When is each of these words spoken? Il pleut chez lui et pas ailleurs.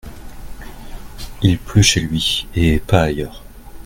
Il 1.43 1.59
pleut 1.59 1.83
chez 1.83 1.99
lui 2.01 2.47
et 2.55 2.79
pas 2.79 3.03
ailleurs. 3.03 3.43